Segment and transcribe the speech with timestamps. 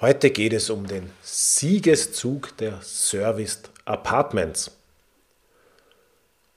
[0.00, 4.72] Heute geht es um den Siegeszug der Serviced Apartments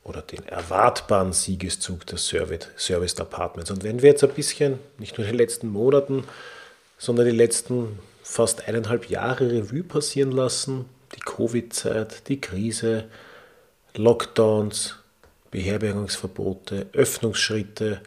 [0.03, 3.69] oder den erwartbaren Siegeszug der Serviced Apartments.
[3.69, 6.23] Und wenn wir jetzt ein bisschen, nicht nur in den letzten Monaten,
[6.97, 13.05] sondern die letzten fast eineinhalb Jahre Revue passieren lassen, die Covid-Zeit, die Krise,
[13.95, 14.95] Lockdowns,
[15.51, 18.01] Beherbergungsverbote, Öffnungsschritte,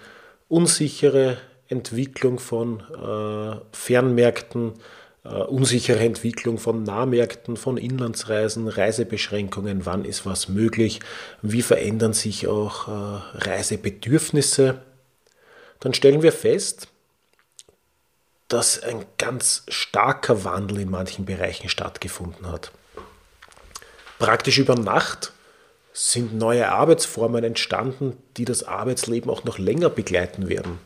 [0.49, 1.37] unsichere
[1.69, 4.73] Entwicklung von äh, Fernmärkten,
[5.29, 11.01] unsichere Entwicklung von Nahmärkten, von Inlandsreisen, Reisebeschränkungen, wann ist was möglich,
[11.43, 14.81] wie verändern sich auch äh, Reisebedürfnisse,
[15.81, 16.89] dann stellen wir fest,
[18.49, 22.73] dass ein ganz starker Wandel in manchen Bereichen stattgefunden hat.
[24.19, 25.33] Praktisch über Nacht
[25.93, 30.79] sind neue Arbeitsformen entstanden, die das Arbeitsleben auch noch länger begleiten werden.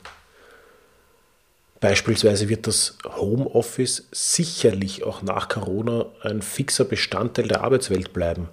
[1.85, 8.49] Beispielsweise wird das Homeoffice sicherlich auch nach Corona ein fixer Bestandteil der Arbeitswelt bleiben.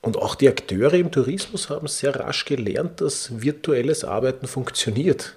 [0.00, 5.34] Und auch die Akteure im Tourismus haben sehr rasch gelernt, dass virtuelles Arbeiten funktioniert.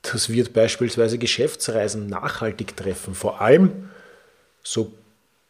[0.00, 3.90] Das wird beispielsweise Geschäftsreisen nachhaltig treffen, vor allem
[4.62, 4.94] so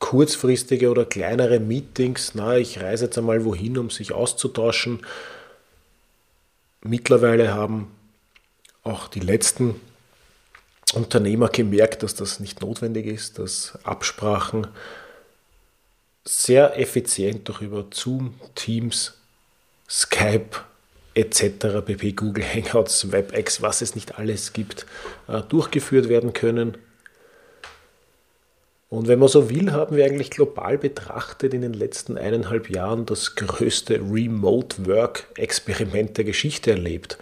[0.00, 5.06] kurzfristige oder kleinere Meetings, na, ich reise jetzt einmal wohin, um sich auszutauschen.
[6.82, 7.93] Mittlerweile haben
[8.84, 9.80] auch die letzten
[10.94, 14.66] Unternehmer gemerkt, dass das nicht notwendig ist, dass Absprachen
[16.24, 19.18] sehr effizient durch über Zoom, Teams,
[19.88, 20.60] Skype
[21.14, 24.86] etc., pp, Google Hangouts, WebEx, was es nicht alles gibt,
[25.28, 26.76] äh, durchgeführt werden können.
[28.88, 33.06] Und wenn man so will, haben wir eigentlich global betrachtet in den letzten eineinhalb Jahren
[33.06, 37.18] das größte Remote Work-Experiment der Geschichte erlebt.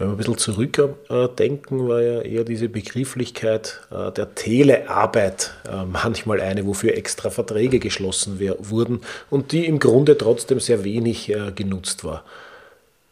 [0.00, 6.40] Wenn wir ein bisschen zurückdenken, war ja eher diese Begrifflichkeit äh, der Telearbeit äh, manchmal
[6.40, 12.02] eine, wofür extra Verträge geschlossen wurden und die im Grunde trotzdem sehr wenig äh, genutzt
[12.02, 12.24] war.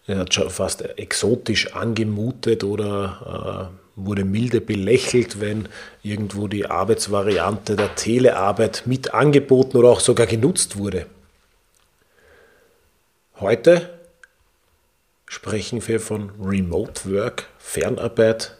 [0.07, 5.69] Er hat schon fast exotisch angemutet oder wurde milde belächelt, wenn
[6.03, 11.05] irgendwo die Arbeitsvariante der Telearbeit mit angeboten oder auch sogar genutzt wurde.
[13.39, 13.98] Heute
[15.29, 18.57] sprechen wir von Remote Work, Fernarbeit.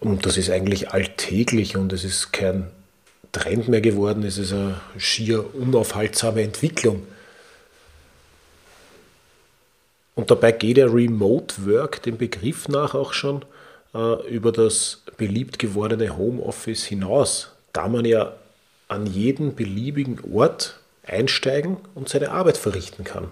[0.00, 2.70] Und das ist eigentlich alltäglich und es ist kein
[3.32, 7.06] Trend mehr geworden, es ist eine schier unaufhaltsame Entwicklung.
[10.14, 13.44] Und dabei geht der Remote Work dem Begriff nach auch schon
[13.94, 18.34] äh, über das beliebt gewordene Homeoffice hinaus, da man ja
[18.88, 23.28] an jeden beliebigen Ort einsteigen und seine Arbeit verrichten kann.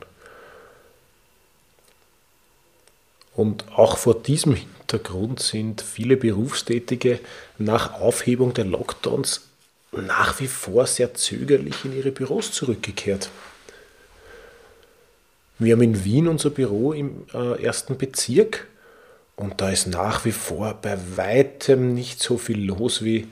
[3.34, 7.18] Und auch vor diesem Hintergrund sind viele Berufstätige
[7.58, 9.48] nach Aufhebung der Lockdowns
[9.92, 13.30] nach wie vor sehr zögerlich in ihre Büros zurückgekehrt.
[15.58, 18.66] Wir haben in Wien unser Büro im äh, ersten Bezirk
[19.36, 23.28] und da ist nach wie vor bei weitem nicht so viel los wie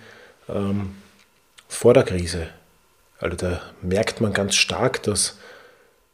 [0.48, 0.94] ähm,
[1.68, 2.48] vor der Krise.
[3.18, 5.38] Also da merkt man ganz stark, dass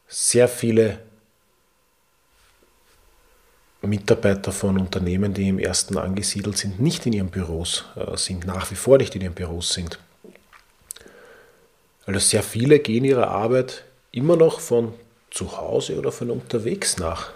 [0.08, 0.98] sehr viele
[3.82, 8.70] Mitarbeiter von Unternehmen, die im ersten angesiedelt sind, nicht in ihren Büros äh, sind, nach
[8.70, 9.98] wie vor nicht in ihren Büros sind.
[12.06, 14.94] Also sehr viele gehen ihrer Arbeit immer noch von
[15.30, 17.32] zu Hause oder von unterwegs nach.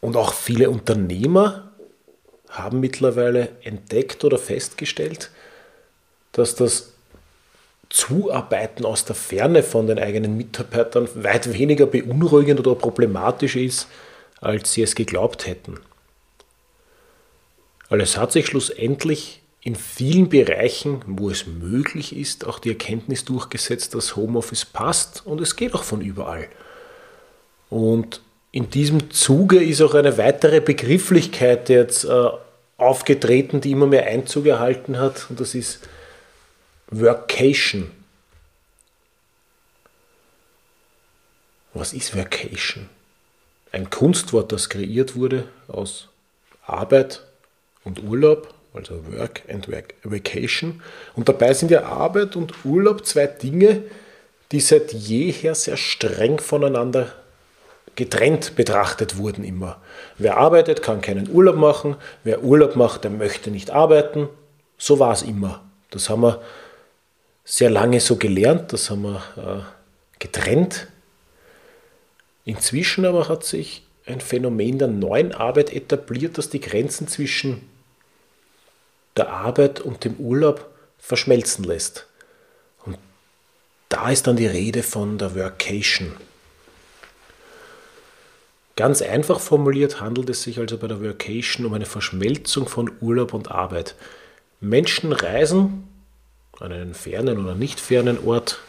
[0.00, 1.70] Und auch viele Unternehmer
[2.48, 5.30] haben mittlerweile entdeckt oder festgestellt,
[6.32, 6.91] dass das
[7.92, 13.86] Zuarbeiten aus der Ferne von den eigenen Mitarbeitern weit weniger beunruhigend oder problematisch ist,
[14.40, 15.78] als sie es geglaubt hätten.
[17.90, 23.26] Also es hat sich schlussendlich in vielen Bereichen, wo es möglich ist, auch die Erkenntnis
[23.26, 26.48] durchgesetzt, dass Homeoffice passt und es geht auch von überall.
[27.68, 28.22] Und
[28.52, 32.28] in diesem Zuge ist auch eine weitere Begrifflichkeit jetzt äh,
[32.78, 35.86] aufgetreten, die immer mehr Einzug erhalten hat, und das ist
[36.92, 37.90] Workation.
[41.74, 42.88] Was ist Workation?
[43.72, 46.08] ein Kunstwort, das kreiert wurde aus
[46.64, 47.22] Arbeit
[47.84, 49.66] und Urlaub, also Work and
[50.04, 50.82] Vacation.
[51.16, 53.82] Und dabei sind ja Arbeit und Urlaub zwei Dinge,
[54.52, 57.12] die seit jeher sehr streng voneinander
[57.94, 59.80] getrennt betrachtet wurden immer.
[60.16, 61.96] Wer arbeitet, kann keinen Urlaub machen.
[62.24, 64.28] Wer Urlaub macht, der möchte nicht arbeiten.
[64.78, 65.62] So war es immer.
[65.90, 66.40] Das haben wir
[67.44, 70.88] sehr lange so gelernt, das haben wir äh, getrennt.
[72.44, 77.68] Inzwischen aber hat sich ein Phänomen der neuen Arbeit etabliert, das die Grenzen zwischen
[79.16, 82.06] der Arbeit und dem Urlaub verschmelzen lässt.
[82.84, 82.98] Und
[83.88, 86.16] da ist dann die Rede von der Workation.
[88.74, 93.34] Ganz einfach formuliert handelt es sich also bei der Workation um eine Verschmelzung von Urlaub
[93.34, 93.94] und Arbeit.
[94.60, 95.91] Menschen reisen
[96.62, 98.60] an einen fernen oder nicht fernen Ort,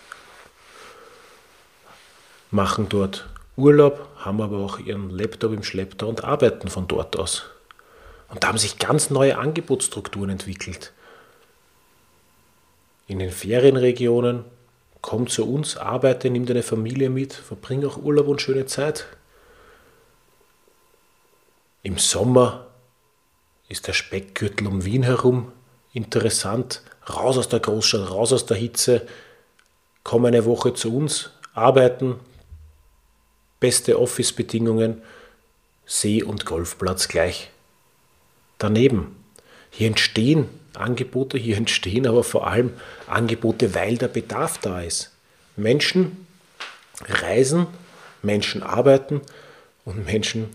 [2.51, 7.43] machen dort Urlaub, haben aber auch ihren Laptop im Schlepptau und arbeiten von dort aus.
[8.29, 10.91] Und da haben sich ganz neue Angebotsstrukturen entwickelt.
[13.05, 14.45] In den Ferienregionen,
[15.01, 19.05] komm zu uns, arbeite, nimm deine Familie mit, verbring auch Urlaub und schöne Zeit.
[21.83, 22.67] Im Sommer
[23.67, 25.51] ist der Speckgürtel um Wien herum
[25.93, 26.81] interessant.
[27.09, 29.01] Raus aus der Großstadt, raus aus der Hitze.
[30.03, 32.19] Komm eine Woche zu uns, arbeiten.
[33.59, 35.01] Beste Office-Bedingungen.
[35.85, 37.49] See- und Golfplatz gleich
[38.57, 39.15] daneben.
[39.69, 42.73] Hier entstehen Angebote, hier entstehen aber vor allem
[43.07, 45.11] Angebote, weil der Bedarf da ist.
[45.55, 46.25] Menschen
[47.07, 47.67] reisen,
[48.21, 49.21] Menschen arbeiten
[49.85, 50.49] und Menschen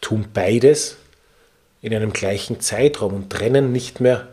[0.00, 0.96] tun beides
[1.80, 4.28] in einem gleichen Zeitraum und trennen nicht mehr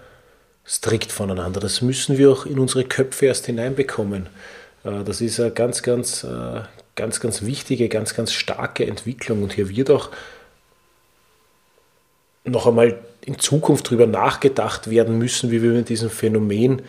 [0.69, 1.59] strikt voneinander.
[1.59, 4.27] Das müssen wir auch in unsere Köpfe erst hineinbekommen.
[4.83, 6.61] Äh, das ist eine ganz, ganz, äh,
[6.95, 10.11] ganz, ganz wichtige, ganz, ganz starke Entwicklung und hier wird auch
[12.45, 16.81] noch einmal in Zukunft darüber nachgedacht werden müssen, wie wir mit diesem Phänomen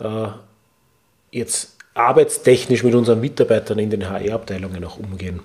[0.00, 0.28] äh,
[1.30, 5.40] jetzt arbeitstechnisch mit unseren Mitarbeitern in den HR-Abteilungen auch umgehen.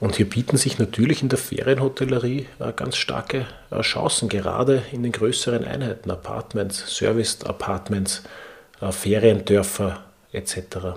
[0.00, 5.02] Und hier bieten sich natürlich in der Ferienhotellerie äh, ganz starke äh, Chancen, gerade in
[5.02, 8.22] den größeren Einheiten, Apartments, Service-Apartments,
[8.80, 10.02] äh, Feriendörfer
[10.32, 10.96] etc.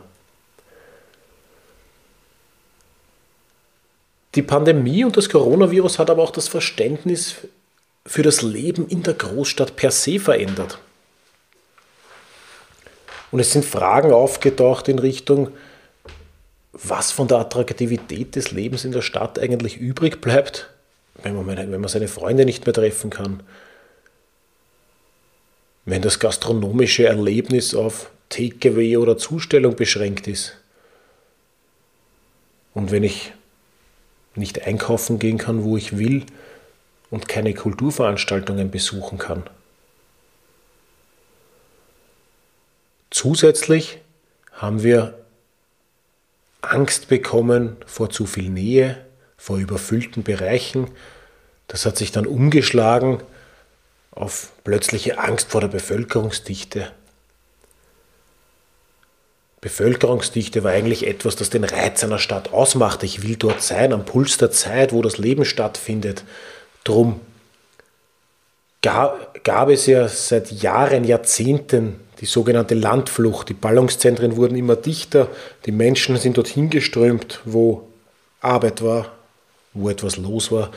[4.36, 7.36] Die Pandemie und das Coronavirus hat aber auch das Verständnis
[8.06, 10.80] für das Leben in der Großstadt per se verändert.
[13.32, 15.50] Und es sind Fragen aufgetaucht in Richtung,
[16.74, 20.70] was von der Attraktivität des Lebens in der Stadt eigentlich übrig bleibt,
[21.22, 23.44] wenn man, wenn man seine Freunde nicht mehr treffen kann,
[25.86, 30.58] wenn das gastronomische Erlebnis auf Takeaway oder Zustellung beschränkt ist
[32.74, 33.34] und wenn ich
[34.36, 36.26] nicht einkaufen gehen kann, wo ich will
[37.12, 39.44] und keine Kulturveranstaltungen besuchen kann.
[43.12, 44.00] Zusätzlich
[44.54, 45.23] haben wir
[46.63, 48.98] Angst bekommen vor zu viel Nähe,
[49.38, 50.89] vor überfüllten Bereichen.
[51.68, 53.21] Das hat sich dann umgeschlagen
[54.12, 56.92] auf plötzliche Angst vor der Bevölkerungsdichte.
[59.60, 63.04] Bevölkerungsdichte war eigentlich etwas, das den Reiz einer Stadt ausmacht.
[63.04, 66.23] Ich will dort sein, am Puls der Zeit, wo das Leben stattfindet.
[66.83, 67.21] Drum
[68.81, 73.49] gab, gab es ja seit Jahren, Jahrzehnten die sogenannte Landflucht.
[73.49, 75.27] Die Ballungszentren wurden immer dichter,
[75.65, 77.89] die Menschen sind dorthin geströmt, wo
[78.39, 79.11] Arbeit war,
[79.73, 80.71] wo etwas los war,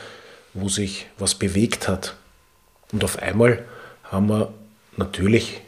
[0.53, 2.17] wo sich was bewegt hat.
[2.91, 3.63] Und auf einmal
[4.03, 4.53] haben wir
[4.97, 5.61] natürlich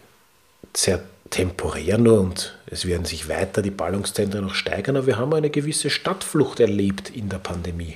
[0.76, 5.34] sehr temporär nur und es werden sich weiter die Ballungszentren noch steigern, aber wir haben
[5.34, 7.96] eine gewisse Stadtflucht erlebt in der Pandemie.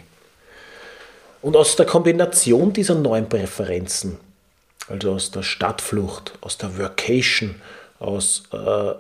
[1.41, 4.19] Und aus der Kombination dieser neuen Präferenzen
[4.87, 7.55] also aus der Stadtflucht, aus der Workation,
[7.99, 8.93] aus äh,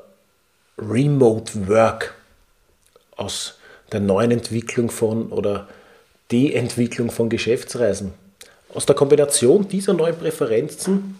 [0.77, 2.13] Remote Work,
[3.15, 3.55] aus
[3.91, 5.67] der neuen Entwicklung von oder
[6.31, 8.13] Deentwicklung von Geschäftsreisen.
[8.73, 11.19] Aus der Kombination dieser neuen Präferenzen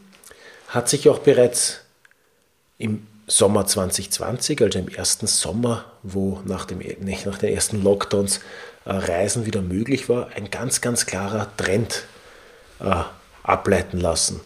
[0.70, 1.82] hat sich auch bereits
[2.80, 6.80] im Sommer 2020, also im ersten Sommer, wo nach, dem,
[7.26, 8.40] nach den ersten Lockdowns
[8.86, 12.04] äh, Reisen wieder möglich war, ein ganz, ganz klarer Trend
[12.80, 13.04] äh,
[13.44, 14.42] ableiten lassen.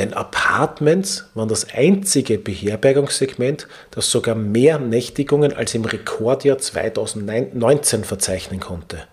[0.00, 8.60] Denn Apartments waren das einzige Beherbergungssegment, das sogar mehr Nächtigungen als im Rekordjahr 2019 verzeichnen
[8.60, 9.04] konnte.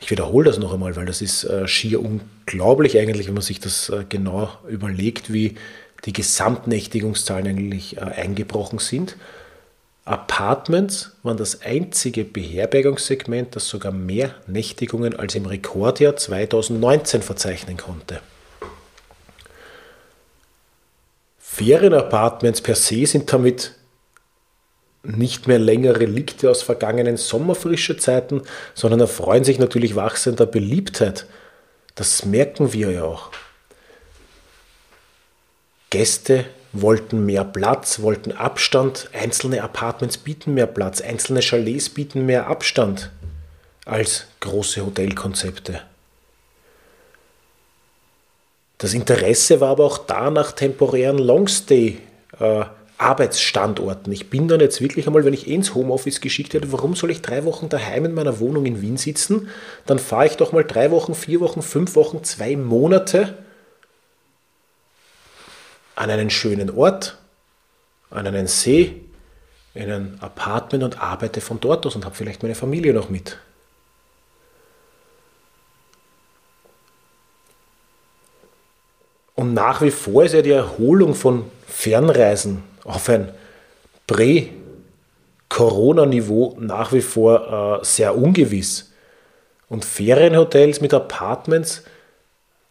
[0.00, 3.60] Ich wiederhole das noch einmal, weil das ist äh, schier unglaublich eigentlich, wenn man sich
[3.60, 5.54] das äh, genau überlegt, wie
[6.04, 9.16] die Gesamtnächtigungszahlen eigentlich äh, eingebrochen sind.
[10.08, 18.22] Apartments waren das einzige Beherbergungssegment, das sogar mehr Nächtigungen als im Rekordjahr 2019 verzeichnen konnte.
[21.38, 23.74] Ferienapartments per se sind damit
[25.02, 28.42] nicht mehr länger Relikte aus vergangenen Sommerfrische-Zeiten,
[28.74, 31.26] sondern erfreuen sich natürlich wachsender Beliebtheit.
[31.96, 33.30] Das merken wir ja auch.
[35.90, 39.10] Gäste wollten mehr Platz, wollten Abstand.
[39.12, 43.10] Einzelne Apartments bieten mehr Platz, einzelne Chalets bieten mehr Abstand
[43.84, 45.80] als große Hotelkonzepte.
[48.76, 51.98] Das Interesse war aber auch da nach temporären Longstay.
[52.38, 52.64] Äh.
[54.10, 57.12] Ich bin dann jetzt wirklich einmal, wenn ich eh ins Homeoffice geschickt werde, warum soll
[57.12, 59.50] ich drei Wochen daheim in meiner Wohnung in Wien sitzen?
[59.86, 63.38] Dann fahre ich doch mal drei Wochen, vier Wochen, fünf Wochen, zwei Monate
[65.98, 67.18] an einen schönen Ort,
[68.10, 69.02] an einen See,
[69.74, 73.36] in ein Apartment und arbeite von dort aus und habe vielleicht meine Familie noch mit.
[79.34, 83.32] Und nach wie vor ist ja die Erholung von Fernreisen auf ein
[84.06, 88.92] Prä-Corona-Niveau nach wie vor äh, sehr ungewiss.
[89.68, 91.82] Und Ferienhotels mit Apartments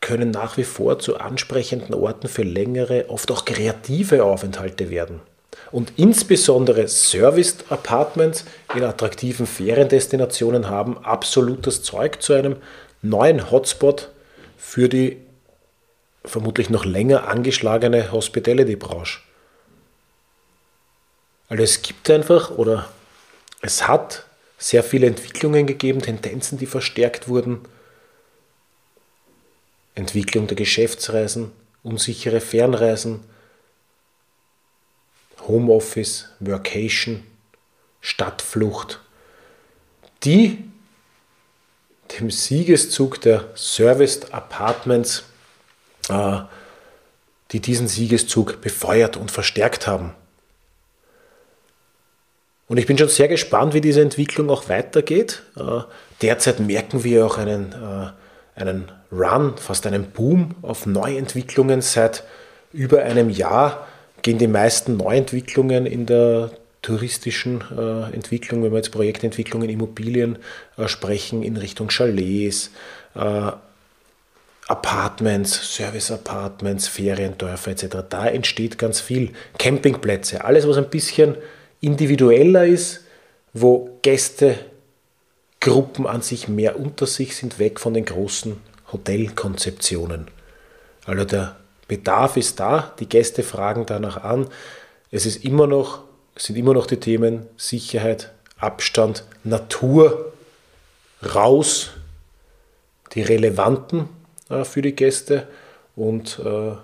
[0.01, 5.21] können nach wie vor zu ansprechenden Orten für längere, oft auch kreative Aufenthalte werden.
[5.71, 12.57] Und insbesondere Serviced Apartments in attraktiven Feriendestinationen haben absolutes Zeug zu einem
[13.01, 14.09] neuen Hotspot
[14.57, 15.17] für die
[16.23, 19.19] vermutlich noch länger angeschlagene Hospitality-Branche.
[21.49, 22.89] Also es gibt einfach oder
[23.61, 24.25] es hat
[24.57, 27.61] sehr viele Entwicklungen gegeben, Tendenzen, die verstärkt wurden.
[29.97, 31.51] Entwicklung der Geschäftsreisen,
[31.81, 33.21] unsichere Fernreisen,
[35.47, 37.23] Homeoffice, Workation,
[38.01, 39.01] Stadtflucht,
[40.23, 40.63] die
[42.19, 45.23] dem Siegeszug der Serviced Apartments,
[46.09, 46.41] äh,
[47.51, 50.13] die diesen Siegeszug befeuert und verstärkt haben.
[52.67, 55.41] Und ich bin schon sehr gespannt, wie diese Entwicklung auch weitergeht.
[55.55, 55.81] Äh,
[56.21, 58.11] derzeit merken wir auch einen, äh,
[58.57, 61.81] einen Run, fast einen Boom auf Neuentwicklungen.
[61.81, 62.23] Seit
[62.73, 63.87] über einem Jahr
[64.21, 70.37] gehen die meisten Neuentwicklungen in der touristischen äh, Entwicklung, wenn wir jetzt Projektentwicklungen, Immobilien
[70.85, 72.71] sprechen, in Richtung Chalets,
[74.67, 77.97] Apartments, Service-Apartments, Feriendörfer etc.
[78.09, 79.31] Da entsteht ganz viel.
[79.57, 81.35] Campingplätze, alles, was ein bisschen
[81.79, 83.05] individueller ist,
[83.53, 83.97] wo
[85.67, 88.55] Gästegruppen an sich mehr unter sich sind, weg von den großen
[88.93, 90.27] Hotelkonzeptionen.
[91.05, 91.57] Also der
[91.89, 94.47] Bedarf ist da, die Gäste fragen danach an.
[95.11, 96.03] Es ist immer noch,
[96.37, 100.31] sind immer noch die Themen Sicherheit, Abstand, Natur,
[101.35, 101.91] raus,
[103.13, 104.07] die relevanten
[104.49, 105.49] äh, für die Gäste.
[105.97, 106.75] Und äh,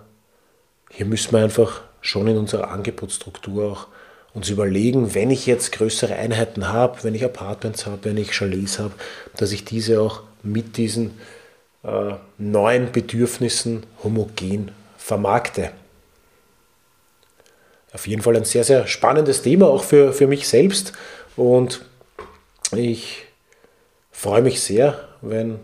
[0.89, 3.87] hier müssen wir einfach schon in unserer Angebotsstruktur auch
[4.33, 8.79] uns überlegen, wenn ich jetzt größere Einheiten habe, wenn ich Apartments habe, wenn ich Chalets
[8.79, 8.93] habe,
[9.37, 11.19] dass ich diese auch mit diesen
[11.83, 15.71] äh, neuen Bedürfnissen homogen vermarkte.
[17.93, 20.93] Auf jeden Fall ein sehr, sehr spannendes Thema auch für, für mich selbst
[21.35, 21.85] und
[22.75, 23.25] ich
[24.11, 25.59] freue mich sehr, wenn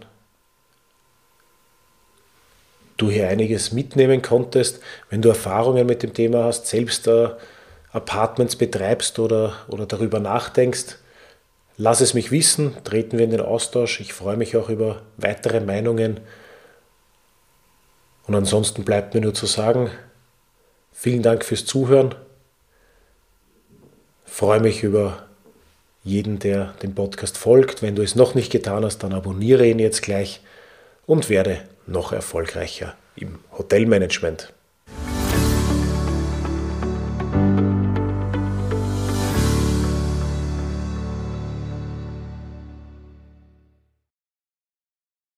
[2.98, 7.30] du hier einiges mitnehmen konntest, wenn du Erfahrungen mit dem Thema hast, selbst äh,
[7.92, 10.98] Apartments betreibst oder, oder darüber nachdenkst,
[11.78, 14.00] lass es mich wissen, treten wir in den Austausch.
[14.00, 16.20] Ich freue mich auch über weitere Meinungen.
[18.28, 19.90] Und ansonsten bleibt mir nur zu sagen,
[20.92, 22.14] vielen Dank fürs Zuhören.
[24.26, 25.26] Freue mich über
[26.04, 27.82] jeden, der dem Podcast folgt.
[27.82, 30.42] Wenn du es noch nicht getan hast, dann abonniere ihn jetzt gleich
[31.08, 34.54] und werde noch erfolgreicher im Hotelmanagement.